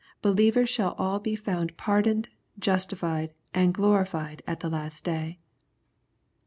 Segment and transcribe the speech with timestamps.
[0.23, 5.39] Believers shall all hq foun^ pardoned, justified, and glorified a,{ the Ic^st day.